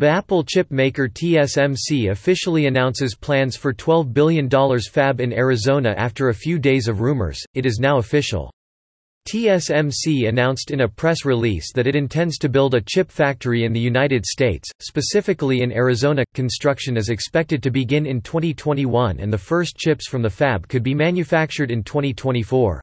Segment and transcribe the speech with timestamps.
[0.00, 4.48] The Apple chip maker TSMC officially announces plans for $12 billion
[4.90, 8.50] fab in Arizona after a few days of rumors, it is now official.
[9.28, 13.74] TSMC announced in a press release that it intends to build a chip factory in
[13.74, 16.24] the United States, specifically in Arizona.
[16.32, 20.82] Construction is expected to begin in 2021 and the first chips from the fab could
[20.82, 22.80] be manufactured in 2024.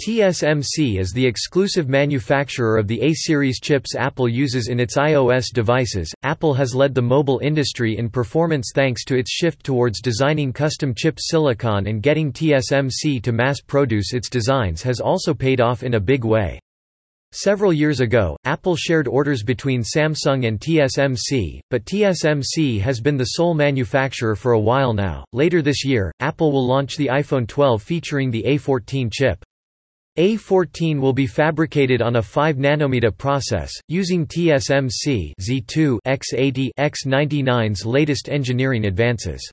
[0.00, 6.12] TSMC is the exclusive manufacturer of the A-series chips Apple uses in its iOS devices.
[6.24, 10.92] Apple has led the mobile industry in performance thanks to its shift towards designing custom
[10.92, 15.94] chip silicon and getting TSMC to mass produce its designs has also paid off in
[15.94, 16.58] a big way.
[17.34, 23.24] Several years ago, Apple shared orders between Samsung and TSMC, but TSMC has been the
[23.24, 25.24] sole manufacturer for a while now.
[25.32, 29.41] Later this year, Apple will launch the iPhone 12 featuring the A14 chip.
[30.18, 38.28] A14 will be fabricated on a 5 nanometer process, using TSMC Z2 X80 X99's latest
[38.28, 39.50] engineering advances.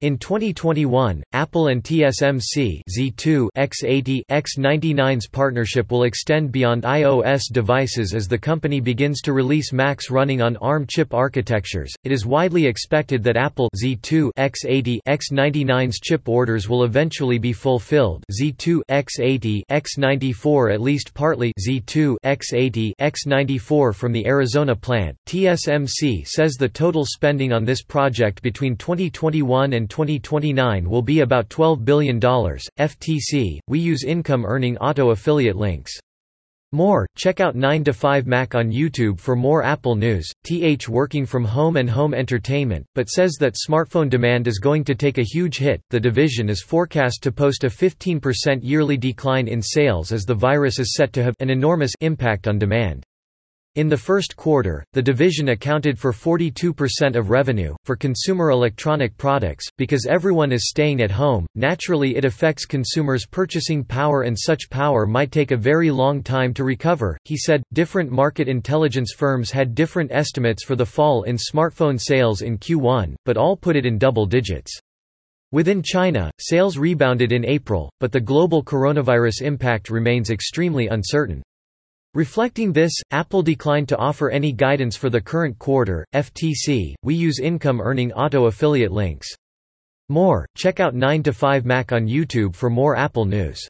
[0.00, 8.28] In 2021, Apple and TSMC Z2 X80 X99's partnership will extend beyond iOS devices as
[8.28, 11.92] the company begins to release Macs running on ARM chip architectures.
[12.04, 18.22] It is widely expected that Apple Z2 X80 X99's chip orders will eventually be fulfilled.
[18.30, 25.16] Z2 X80 X94 at least partly Z2 X80 X94 from the Arizona plant.
[25.26, 31.48] TSMC says the total spending on this project between 2021 and 2029 will be about
[31.48, 32.20] $12 billion.
[32.20, 35.98] FTC, we use income earning auto affiliate links.
[36.72, 40.30] More, check out 9 to 5 Mac on YouTube for more Apple news.
[40.44, 44.94] TH working from home and home entertainment, but says that smartphone demand is going to
[44.94, 45.80] take a huge hit.
[45.88, 50.78] The division is forecast to post a 15% yearly decline in sales as the virus
[50.78, 53.02] is set to have an enormous impact on demand.
[53.78, 57.76] In the first quarter, the division accounted for 42% of revenue.
[57.84, 63.84] For consumer electronic products, because everyone is staying at home, naturally it affects consumers' purchasing
[63.84, 67.16] power, and such power might take a very long time to recover.
[67.22, 72.42] He said, different market intelligence firms had different estimates for the fall in smartphone sales
[72.42, 74.76] in Q1, but all put it in double digits.
[75.52, 81.44] Within China, sales rebounded in April, but the global coronavirus impact remains extremely uncertain.
[82.18, 86.04] Reflecting this, Apple declined to offer any guidance for the current quarter.
[86.16, 89.28] FTC, we use income earning auto affiliate links.
[90.08, 93.64] More, check out 9 to 5 Mac on YouTube for more Apple news.